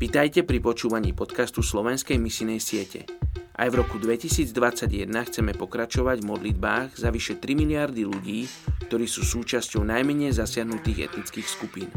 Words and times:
Vitajte 0.00 0.48
pri 0.48 0.64
počúvaní 0.64 1.12
podcastu 1.12 1.60
Slovenskej 1.60 2.16
misinej 2.16 2.56
siete. 2.64 3.04
Aj 3.52 3.68
v 3.68 3.84
roku 3.84 4.00
2021 4.00 4.48
chceme 5.28 5.52
pokračovať 5.52 6.24
v 6.24 6.28
modlitbách 6.32 6.96
za 6.96 7.12
vyše 7.12 7.36
3 7.36 7.52
miliardy 7.52 8.08
ľudí, 8.08 8.48
ktorí 8.88 9.04
sú 9.04 9.28
súčasťou 9.28 9.84
najmenej 9.84 10.32
zasiahnutých 10.32 11.12
etnických 11.12 11.44
skupín. 11.44 11.92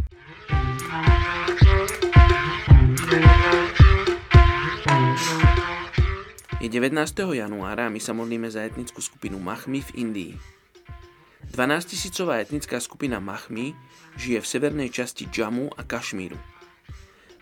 Je 6.59 6.67
19. 6.67 6.99
januára 7.39 7.87
a 7.87 7.93
my 7.95 8.03
sa 8.03 8.11
modlíme 8.11 8.51
za 8.51 8.67
etnickú 8.67 8.99
skupinu 8.99 9.39
Mahmi 9.39 9.79
v 9.79 9.91
Indii. 10.03 10.33
12 11.55 11.95
tisícová 11.95 12.43
etnická 12.43 12.83
skupina 12.83 13.23
Mahmi 13.23 13.71
žije 14.19 14.43
v 14.43 14.49
severnej 14.51 14.91
časti 14.91 15.31
Džamu 15.31 15.71
a 15.71 15.87
Kašmíru. 15.87 16.35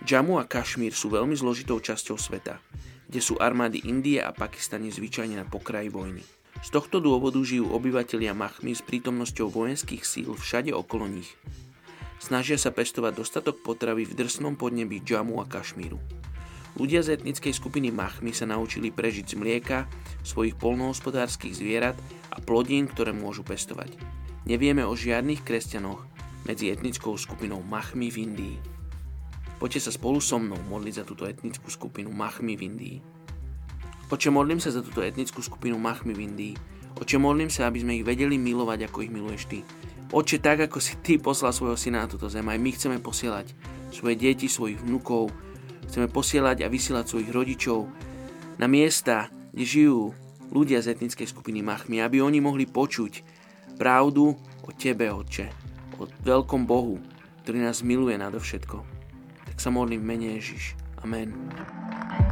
Džamu 0.01 0.41
a 0.41 0.49
Kašmír 0.49 0.97
sú 0.97 1.13
veľmi 1.13 1.37
zložitou 1.37 1.77
časťou 1.77 2.17
sveta, 2.17 2.57
kde 3.05 3.21
sú 3.21 3.37
armády 3.37 3.85
Indie 3.85 4.17
a 4.17 4.33
Pakistane 4.33 4.89
zvyčajne 4.89 5.37
na 5.37 5.45
pokraji 5.45 5.93
vojny. 5.93 6.25
Z 6.65 6.73
tohto 6.73 6.97
dôvodu 6.97 7.37
žijú 7.37 7.69
obyvatelia 7.69 8.33
Machmy 8.33 8.73
s 8.73 8.81
prítomnosťou 8.81 9.53
vojenských 9.53 10.01
síl 10.01 10.33
všade 10.33 10.73
okolo 10.73 11.05
nich. 11.05 11.37
Snažia 12.17 12.57
sa 12.57 12.73
pestovať 12.73 13.17
dostatok 13.17 13.61
potravy 13.61 14.09
v 14.09 14.17
drsnom 14.17 14.57
podnebí 14.57 15.05
Džamu 15.05 15.37
a 15.37 15.45
Kašmíru. 15.45 16.01
Ľudia 16.81 17.05
z 17.05 17.21
etnickej 17.21 17.53
skupiny 17.53 17.93
Machmy 17.93 18.33
sa 18.33 18.49
naučili 18.49 18.89
prežiť 18.89 19.33
z 19.33 19.35
mlieka, 19.37 19.85
svojich 20.25 20.57
polnohospodárskych 20.57 21.53
zvierat 21.53 21.97
a 22.33 22.41
plodín, 22.41 22.89
ktoré 22.89 23.13
môžu 23.13 23.45
pestovať. 23.45 24.01
Nevieme 24.49 24.81
o 24.81 24.97
žiadnych 24.97 25.45
kresťanoch 25.45 26.01
medzi 26.49 26.73
etnickou 26.73 27.13
skupinou 27.21 27.61
Machmy 27.61 28.09
v 28.09 28.17
Indii. 28.25 28.80
Poďte 29.61 29.85
sa 29.85 29.91
spolu 29.93 30.17
so 30.17 30.41
mnou 30.41 30.57
modliť 30.73 30.93
za 30.97 31.03
túto 31.05 31.29
etnickú 31.29 31.69
skupinu 31.69 32.09
Machmy 32.09 32.57
v 32.57 32.65
Indii. 32.65 32.97
Oče, 34.09 34.33
modlím 34.33 34.57
sa 34.57 34.73
za 34.73 34.81
túto 34.81 35.05
etnickú 35.05 35.37
skupinu 35.37 35.77
Machmy 35.77 36.17
v 36.17 36.25
Indii. 36.25 36.53
Oče, 36.97 37.21
modlím 37.21 37.53
sa, 37.53 37.69
aby 37.69 37.85
sme 37.85 38.01
ich 38.01 38.01
vedeli 38.01 38.41
milovať, 38.41 38.89
ako 38.89 39.05
ich 39.05 39.13
miluješ 39.13 39.45
Ty. 39.53 39.59
Oče, 40.17 40.41
tak 40.41 40.65
ako 40.65 40.81
si 40.81 40.97
Ty 41.05 41.21
poslal 41.21 41.53
svojho 41.53 41.77
syna 41.77 42.01
na 42.01 42.09
túto 42.09 42.25
zem, 42.25 42.41
aj 42.41 42.57
my 42.57 42.69
chceme 42.73 42.97
posielať 43.05 43.53
svoje 43.93 44.17
deti, 44.17 44.49
svojich 44.49 44.81
vnukov, 44.81 45.29
chceme 45.85 46.09
posielať 46.09 46.65
a 46.65 46.71
vysielať 46.73 47.05
svojich 47.05 47.29
rodičov 47.29 47.85
na 48.57 48.65
miesta, 48.65 49.29
kde 49.53 49.61
žijú 49.61 50.01
ľudia 50.49 50.81
z 50.81 50.97
etnickej 50.97 51.29
skupiny 51.29 51.61
Machmy, 51.61 52.01
aby 52.01 52.17
oni 52.17 52.41
mohli 52.41 52.65
počuť 52.65 53.21
pravdu 53.77 54.33
o 54.65 54.69
Tebe, 54.73 55.13
Oče, 55.13 55.53
o 56.01 56.09
veľkom 56.09 56.65
Bohu, 56.65 56.97
ktorý 57.45 57.61
nás 57.61 57.85
miluje 57.85 58.17
nadovšetko 58.17 59.01
sa 59.57 59.73
modlím 59.73 60.05
mene 60.05 60.37
Ježiš. 60.37 60.77
Amen. 61.01 61.33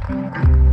thank 0.06 0.46
you 0.46 0.69